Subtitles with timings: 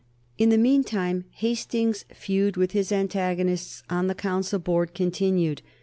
[0.39, 5.61] In the mean time Hastings's feud with his antagonists on the Council board continued.